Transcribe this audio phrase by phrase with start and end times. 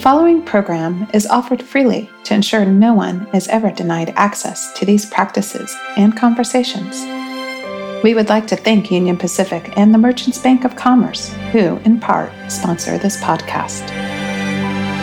[0.00, 4.86] The following program is offered freely to ensure no one is ever denied access to
[4.86, 7.04] these practices and conversations.
[8.02, 12.00] We would like to thank Union Pacific and the Merchants Bank of Commerce, who, in
[12.00, 13.82] part, sponsor this podcast.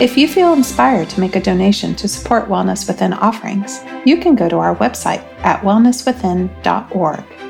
[0.00, 4.34] If you feel inspired to make a donation to support Wellness Within offerings, you can
[4.34, 7.47] go to our website at wellnesswithin.org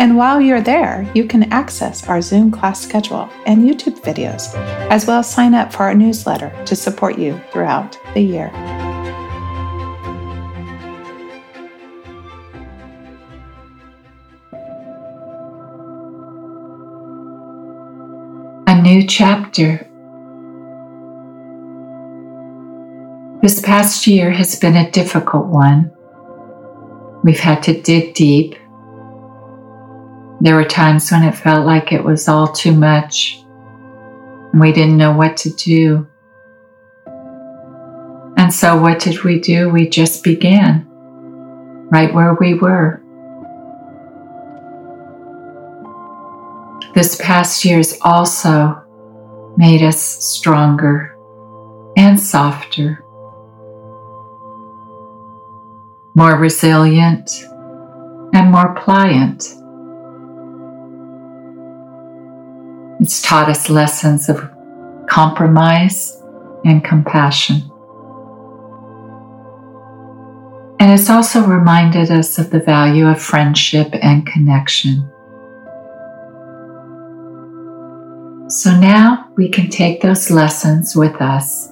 [0.00, 4.54] and while you're there, you can access our Zoom class schedule and YouTube videos,
[4.90, 8.46] as well as sign up for our newsletter to support you throughout the year.
[18.68, 19.86] A new chapter.
[23.42, 25.92] This past year has been a difficult one.
[27.22, 28.54] We've had to dig deep
[30.40, 33.40] there were times when it felt like it was all too much
[34.52, 36.06] and we didn't know what to do.
[38.36, 39.68] And so, what did we do?
[39.68, 40.86] We just began
[41.90, 43.02] right where we were.
[46.94, 48.82] This past year's also
[49.56, 51.16] made us stronger
[51.96, 53.04] and softer,
[56.14, 57.30] more resilient
[58.32, 59.59] and more pliant.
[63.00, 64.46] It's taught us lessons of
[65.08, 66.22] compromise
[66.66, 67.62] and compassion.
[70.78, 75.10] And it's also reminded us of the value of friendship and connection.
[78.50, 81.70] So now we can take those lessons with us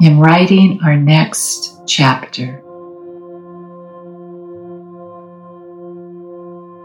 [0.00, 2.62] in writing our next chapter.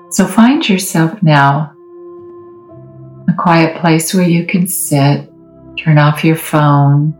[0.10, 1.76] So find yourself now
[3.28, 5.30] a quiet place where you can sit,
[5.78, 7.14] turn off your phone,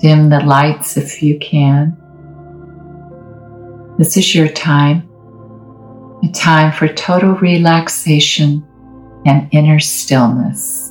[0.00, 1.96] dim the lights if you can.
[3.98, 5.08] This is your time,
[6.22, 8.66] a time for total relaxation
[9.26, 10.90] and inner stillness.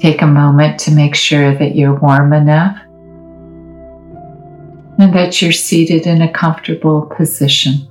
[0.00, 2.78] Take a moment to make sure that you're warm enough
[4.98, 7.88] and that you're seated in a comfortable position.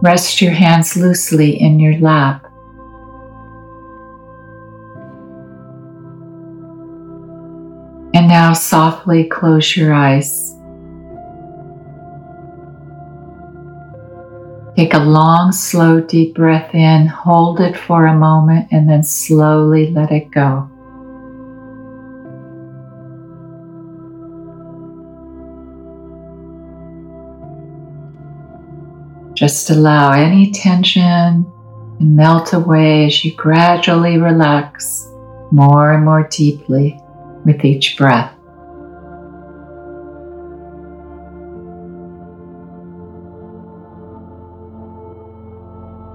[0.00, 2.44] Rest your hands loosely in your lap.
[8.14, 10.54] And now softly close your eyes.
[14.76, 19.90] Take a long, slow, deep breath in, hold it for a moment, and then slowly
[19.90, 20.70] let it go.
[29.48, 31.50] Just allow any tension
[31.98, 35.08] to melt away as you gradually relax
[35.50, 37.00] more and more deeply
[37.46, 38.30] with each breath.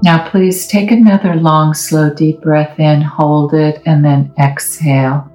[0.03, 5.32] Now, please take another long, slow, deep breath in, hold it, and then exhale.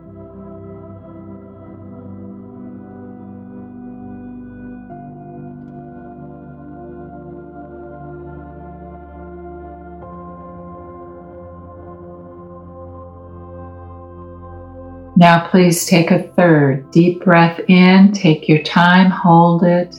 [15.18, 19.96] Now, please take a third deep breath in, take your time, hold it,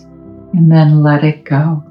[0.54, 1.84] and then let it go.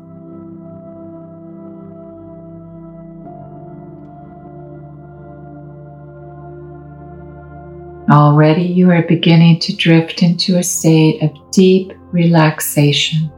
[8.11, 13.31] Already, you are beginning to drift into a state of deep relaxation.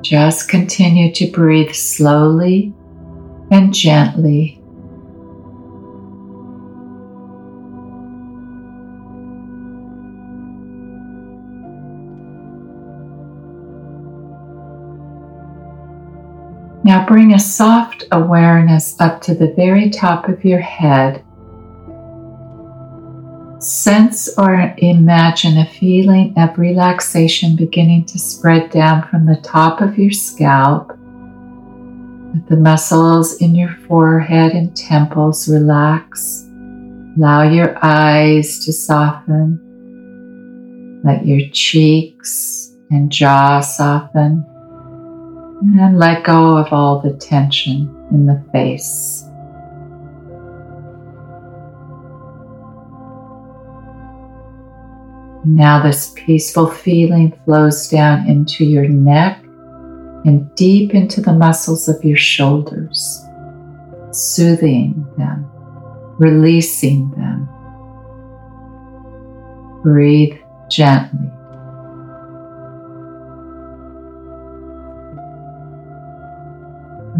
[0.00, 2.72] Just continue to breathe slowly
[3.50, 4.61] and gently
[16.84, 21.24] Now bring a soft awareness up to the very top of your head.
[23.62, 29.96] Sense or imagine a feeling of relaxation beginning to spread down from the top of
[29.96, 30.88] your scalp.
[32.34, 36.44] Let the muscles in your forehead and temples relax.
[37.16, 39.60] Allow your eyes to soften.
[41.04, 44.46] Let your cheeks and jaw soften
[45.62, 49.24] and let go of all the tension in the face.
[55.44, 59.42] Now, this peaceful feeling flows down into your neck
[60.24, 63.24] and deep into the muscles of your shoulders,
[64.12, 65.48] soothing them,
[66.18, 67.48] releasing them.
[69.82, 70.38] Breathe
[70.70, 71.28] gently.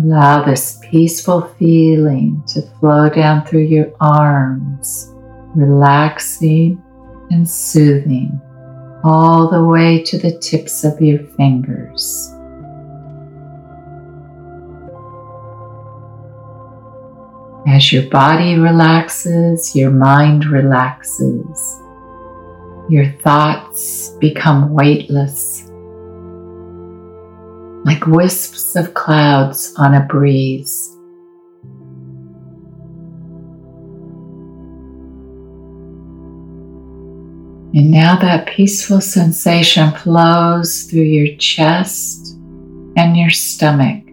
[0.03, 5.15] Allow this peaceful feeling to flow down through your arms,
[5.55, 6.83] relaxing
[7.31, 8.41] and soothing
[9.05, 12.29] all the way to the tips of your fingers.
[17.69, 21.81] As your body relaxes, your mind relaxes.
[22.89, 25.71] Your thoughts become weightless
[27.85, 30.89] like wisps of clouds on a breeze.
[37.75, 42.37] And now that peaceful sensation flows through your chest
[42.97, 44.05] and your stomach.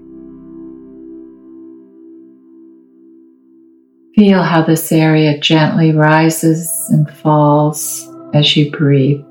[4.16, 9.24] Feel how this area gently rises and falls as you breathe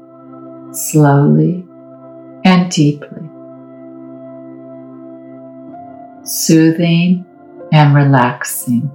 [0.72, 1.66] slowly
[2.44, 3.27] and deeply
[6.30, 7.24] soothing
[7.72, 8.90] and relaxing.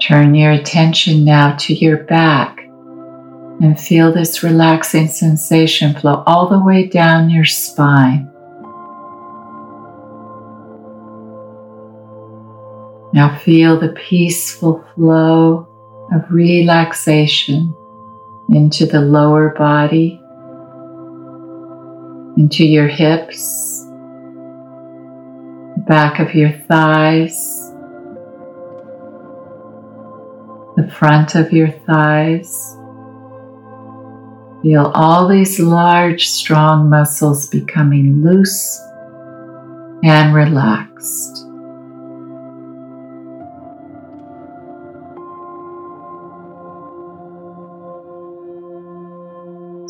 [0.00, 2.60] Turn your attention now to your back
[3.62, 8.30] and feel this relaxing sensation flow all the way down your spine.
[13.14, 15.68] Now feel the peaceful flow
[16.12, 17.74] of relaxation
[18.50, 20.20] into the lower body,
[22.36, 23.84] into your hips,
[25.76, 27.70] the back of your thighs,
[30.76, 32.76] the front of your thighs.
[34.62, 38.80] Feel all these large, strong muscles becoming loose
[40.02, 41.46] and relaxed.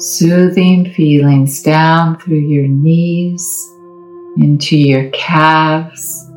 [0.05, 3.75] Soothing feelings down through your knees,
[4.37, 6.31] into your calves,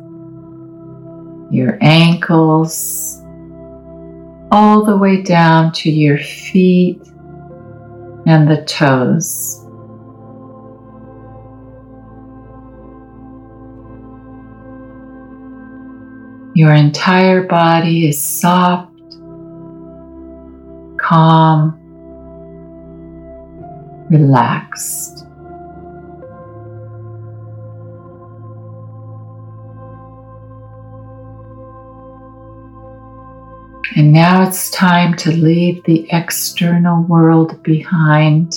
[1.50, 3.20] your ankles,
[4.50, 6.98] all the way down to your feet
[8.26, 9.62] and the toes.
[16.54, 18.96] Your entire body is soft,
[20.98, 21.77] calm,
[24.10, 25.26] relaxed.
[33.96, 38.54] And now it's time to leave the external world behind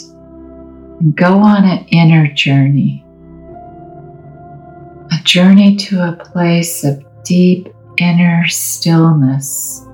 [1.00, 3.04] and go on an inner journey.
[5.12, 9.88] A journey to a place of deep inner stillness.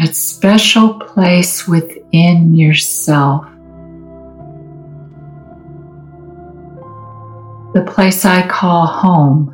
[0.00, 3.44] That special place within yourself.
[7.74, 9.48] The place I call home,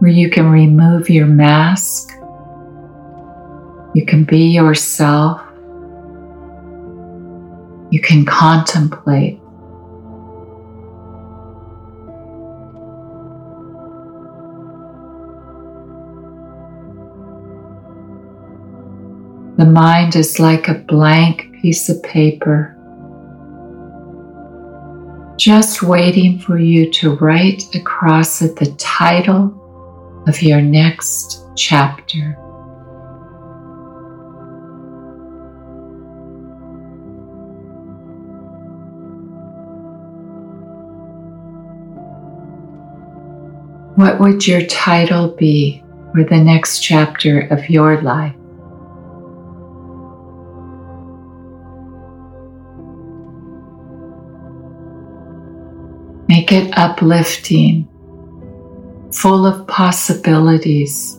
[0.00, 2.10] where you can remove your mask,
[3.94, 5.40] you can be yourself,
[7.92, 9.43] you can contemplate.
[19.56, 22.76] The mind is like a blank piece of paper,
[25.38, 29.54] just waiting for you to write across it the title
[30.26, 32.32] of your next chapter.
[43.94, 48.34] What would your title be for the next chapter of your life?
[56.44, 57.88] Make it uplifting,
[59.10, 61.14] full of possibilities.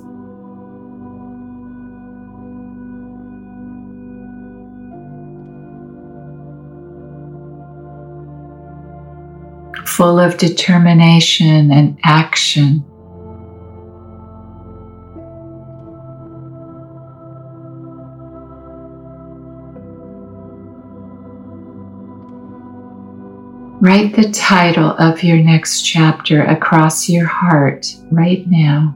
[9.87, 12.85] Full of determination and action.
[23.85, 28.95] Write the title of your next chapter across your heart right now.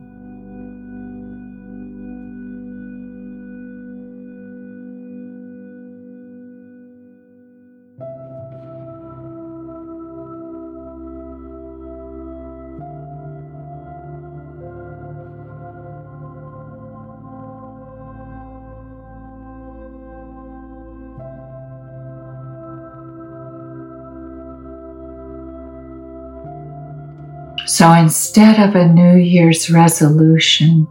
[27.65, 30.87] So instead of a New Year's resolution,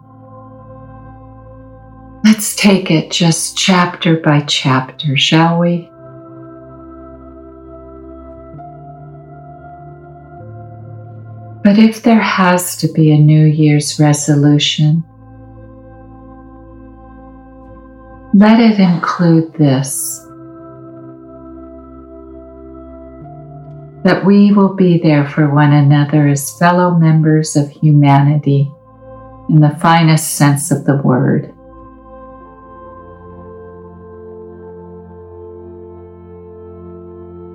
[2.25, 5.91] let's take it just chapter by chapter, shall we?
[11.65, 15.05] But if there has to be a New Year's resolution,
[18.33, 20.25] let it include this
[24.05, 28.71] that we will be there for one another as fellow members of humanity
[29.49, 31.53] in the finest sense of the word.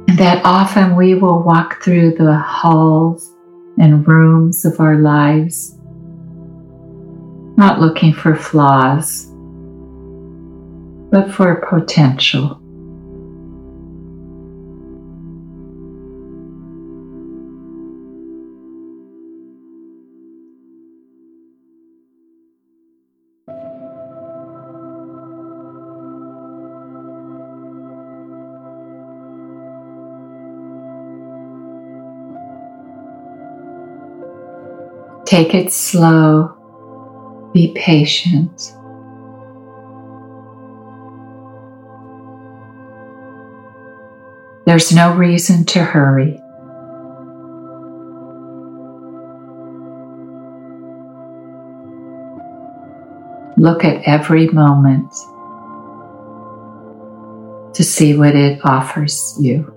[0.09, 3.31] And that often we will walk through the halls
[3.79, 5.77] and rooms of our lives,
[7.57, 9.27] not looking for flaws,
[11.09, 12.62] but for potential.
[35.33, 37.49] Take it slow.
[37.55, 38.71] Be patient.
[44.67, 46.39] There's no reason to hurry.
[53.57, 55.11] Look at every moment
[57.73, 59.73] to see what it offers you.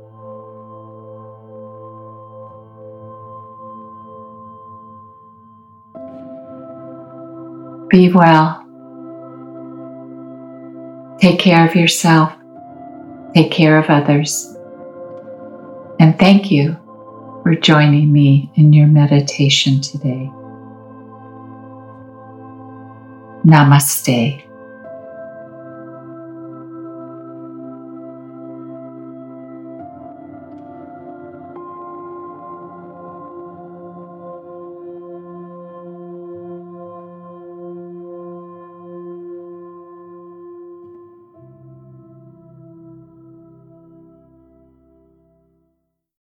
[7.96, 8.62] Be well.
[11.18, 12.30] Take care of yourself.
[13.34, 14.54] Take care of others.
[15.98, 16.76] And thank you
[17.42, 20.30] for joining me in your meditation today.
[23.46, 24.45] Namaste.